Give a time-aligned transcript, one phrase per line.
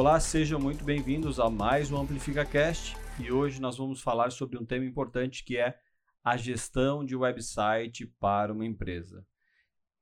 [0.00, 4.64] Olá, sejam muito bem-vindos a mais um AmplificaCast e hoje nós vamos falar sobre um
[4.64, 5.78] tema importante que é
[6.24, 9.26] a gestão de website para uma empresa.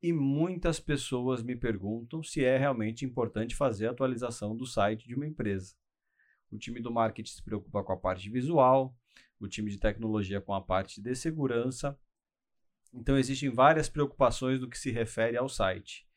[0.01, 5.17] E muitas pessoas me perguntam se é realmente importante fazer a atualização do site de
[5.17, 5.75] uma empresa.
[6.49, 8.97] O time do marketing se preocupa com a parte visual,
[9.41, 11.99] o time de tecnologia com a parte de segurança.
[12.95, 16.08] Então existem várias preocupações no que se refere ao site.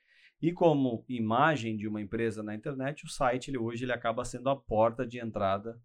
[0.42, 4.50] E como imagem de uma empresa na internet, o site ele, hoje ele acaba sendo
[4.50, 5.80] a porta de entrada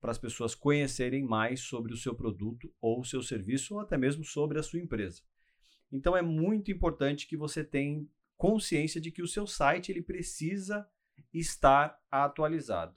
[0.00, 3.98] para as pessoas conhecerem mais sobre o seu produto ou o seu serviço, ou até
[3.98, 5.22] mesmo sobre a sua empresa.
[5.92, 10.88] Então é muito importante que você tenha consciência de que o seu site ele precisa
[11.34, 12.96] estar atualizado.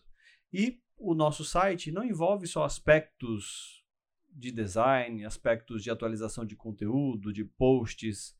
[0.53, 3.83] E o nosso site não envolve só aspectos
[4.29, 8.35] de design, aspectos de atualização de conteúdo, de posts,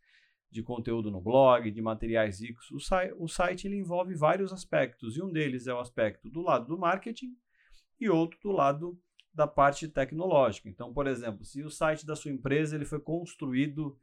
[0.52, 2.70] de conteúdo no blog, de materiais ricos.
[2.72, 6.68] O, o site ele envolve vários aspectos, e um deles é o aspecto do lado
[6.68, 7.34] do marketing
[8.00, 9.00] e outro do lado
[9.34, 10.68] da parte tecnológica.
[10.68, 13.98] Então, por exemplo, se o site da sua empresa ele foi construído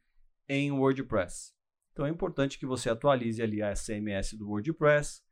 [0.48, 1.52] em WordPress,
[1.92, 5.22] então é importante que você atualize ali a CMS do WordPress,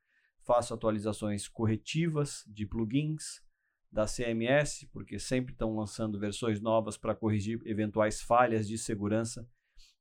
[0.44, 3.42] faça atualizações corretivas de plugins
[3.90, 9.48] da CMS, porque sempre estão lançando versões novas para corrigir eventuais falhas de segurança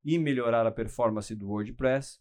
[0.06, 2.20] e melhorar a performance do WordPress.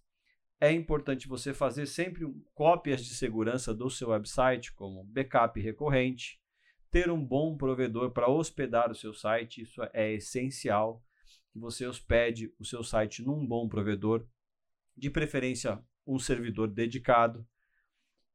[0.59, 6.41] É importante você fazer sempre cópias de segurança do seu website, como backup recorrente,
[6.91, 11.05] ter um bom provedor para hospedar o seu site, isso é essencial,
[11.53, 14.27] que você hospede o seu site num bom provedor,
[14.97, 17.47] de preferência um servidor dedicado,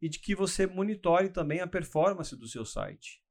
[0.01, 3.21] e de que você monitore também a performance do seu site.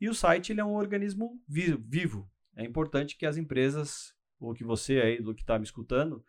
[0.00, 2.30] E o site ele é um organismo vivo.
[2.54, 6.24] É importante que as empresas ou que você aí do que está me escutando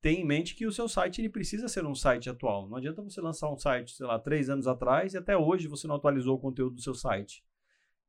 [0.00, 2.68] tenha em mente que o seu site ele precisa ser um site atual.
[2.68, 5.88] Não adianta você lançar um site, sei lá, três anos atrás e até hoje você
[5.88, 7.42] não atualizou o conteúdo do seu site.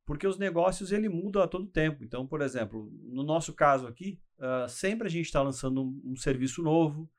[0.04, 2.04] Porque os negócios ele mudam a todo tempo.
[2.04, 6.16] Então, por exemplo, no nosso caso aqui, uh, sempre a gente está lançando um, um,
[6.16, 7.10] serviço novo.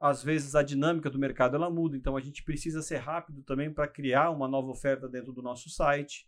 [0.00, 3.72] Às vezes a dinâmica do mercado ela muda, então a gente precisa ser rápido também
[3.72, 6.26] para criar uma nova oferta dentro do nosso site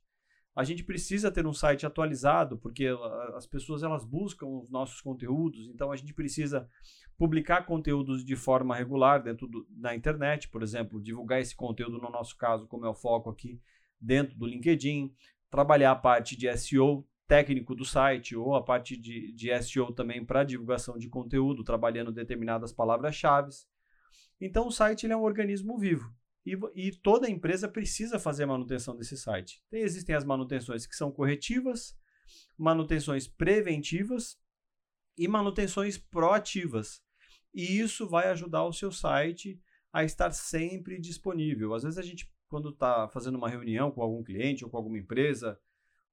[0.59, 2.89] a gente precisa ter um site atualizado, porque
[3.37, 6.69] as pessoas elas buscam os nossos conteúdos, então a gente precisa
[7.17, 12.37] publicar conteúdos de forma regular dentro da internet, por exemplo, divulgar esse conteúdo no nosso
[12.37, 13.63] caso, como é o foco aqui,
[14.01, 15.15] dentro do LinkedIn,
[15.49, 20.25] trabalhar a parte de SEO técnico do site ou a parte de, de SEO também
[20.25, 23.51] para divulgação de conteúdo, trabalhando determinadas palavras-chave.
[24.41, 26.13] Então o site ele é um organismo vivo
[26.45, 29.63] e, e toda empresa precisa fazer manutenção desse site.
[29.67, 31.97] Então, existem as manutenções que são corretivas,
[32.57, 34.39] manutenções preventivas
[35.17, 37.03] e manutenções proativas.
[37.55, 39.61] E isso vai ajudar o seu site
[39.93, 41.75] a estar sempre disponível.
[41.75, 44.99] Às vezes a gente, quando está fazendo uma reunião com algum cliente ou com alguma
[44.99, 45.59] empresa,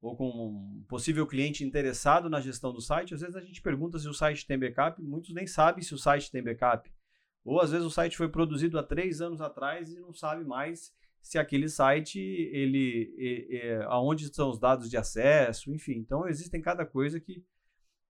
[0.02, 3.97] ou com um possível cliente interessado na gestão do site, às vezes a gente pergunta
[3.97, 6.92] se o site tem backup, muitos nem sabem se o site tem backup.
[7.45, 10.91] Ou às vezes o site foi produzido há três anos atrás e não sabe mais
[11.22, 15.94] se aquele site, ele, é, é, aonde estão os dados de acesso, enfim.
[15.94, 17.44] Então existem cada coisa que,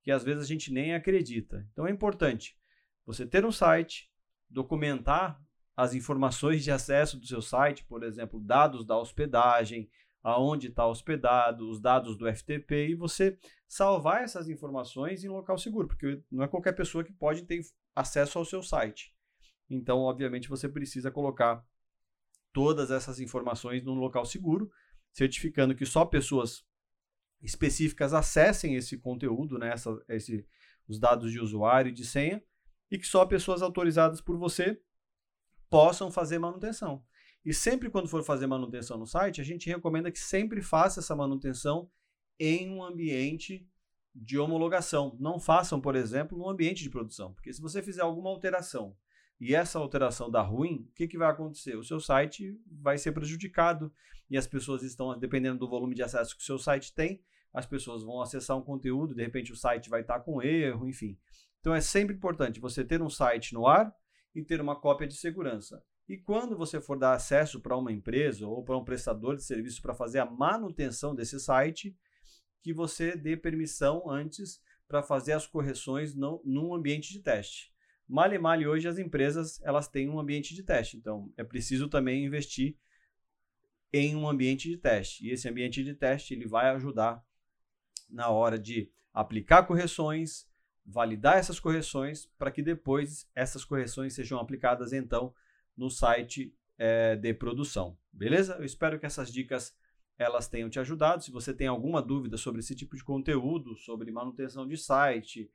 [0.02, 1.66] que às vezes a gente nem acredita.
[1.72, 2.58] Então é importante
[3.06, 4.10] você ter um site,
[4.50, 5.40] documentar
[5.74, 9.88] as informações de acesso do seu site, por exemplo, dados da hospedagem,
[10.22, 15.88] aonde está hospedado, os dados do FTP, e você salvar essas informações em local seguro,
[15.88, 17.62] porque não é qualquer pessoa que pode ter
[17.94, 19.15] acesso ao seu site.
[19.68, 21.64] Então, obviamente, você precisa colocar
[22.52, 24.70] todas essas informações num local seguro,
[25.12, 26.64] certificando que só pessoas
[27.42, 30.46] específicas acessem esse conteúdo, né, essa, esse,
[30.88, 32.42] os dados de usuário e de senha,
[32.90, 34.80] e que só pessoas autorizadas por você
[35.68, 37.04] possam fazer manutenção.
[37.44, 41.14] E sempre quando for fazer manutenção no site, a gente recomenda que sempre faça essa
[41.14, 41.90] manutenção
[42.38, 43.68] em um ambiente
[44.14, 45.16] de homologação.
[45.20, 48.96] Não façam, por exemplo, no ambiente de produção, porque se você fizer alguma alteração
[49.40, 51.76] e essa alteração dá ruim, o que, que vai acontecer?
[51.76, 53.92] O seu site vai ser prejudicado
[54.30, 57.22] e as pessoas estão, dependendo do volume de acesso que o seu site tem,
[57.52, 61.18] as pessoas vão acessar um conteúdo, de repente o site vai estar com erro, enfim.
[61.60, 63.94] Então é sempre importante você ter um site no ar
[64.34, 65.82] e ter uma cópia de segurança.
[66.08, 69.82] E quando você for dar acesso para uma empresa ou para um prestador de serviço
[69.82, 71.96] para fazer a manutenção desse site,
[72.62, 77.72] que você dê permissão antes para fazer as correções no, num ambiente de teste.
[78.08, 82.24] Male male hoje as empresas elas têm um ambiente de teste, então é preciso também
[82.24, 82.76] investir
[83.92, 85.26] em um ambiente de teste.
[85.26, 87.24] E esse ambiente de teste ele vai ajudar
[88.08, 90.46] na hora de aplicar correções,
[90.84, 95.34] validar essas correções para que depois essas correções sejam aplicadas então
[95.76, 97.98] no site é, de produção.
[98.12, 98.54] Beleza?
[98.54, 99.76] Eu espero que essas dicas
[100.18, 101.24] elas tenham te ajudado.
[101.24, 105.50] Se você tem alguma dúvida sobre esse tipo de conteúdo, sobre manutenção de site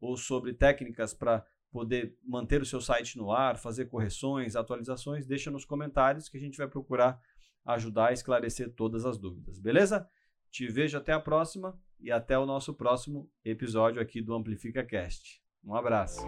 [0.00, 1.44] ou sobre técnicas para
[1.76, 6.40] poder manter o seu site no ar, fazer correções, atualizações, deixa nos comentários que a
[6.40, 7.20] gente vai procurar
[7.66, 9.58] ajudar a esclarecer todas as dúvidas.
[9.58, 10.08] Beleza?
[10.50, 15.42] Te vejo até a próxima e até o nosso próximo episódio aqui do Amplifica Cast.
[15.62, 16.24] Um abraço.